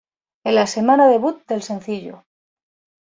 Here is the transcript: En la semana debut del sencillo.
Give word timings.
En 0.45 0.55
la 0.55 0.65
semana 0.65 1.07
debut 1.07 1.45
del 1.45 1.61
sencillo. 1.61 2.23